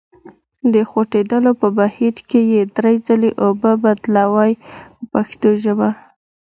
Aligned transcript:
د 0.73 0.75
خوټېدلو 0.89 1.51
په 1.61 1.67
بهیر 1.77 2.15
کې 2.29 2.41
یې 2.51 2.61
درې 2.77 2.95
ځلې 3.07 3.31
اوبه 3.45 3.71
بدلوئ 3.83 4.51
په 4.97 5.03
پښتو 5.11 5.49
ژبه. 5.63 5.89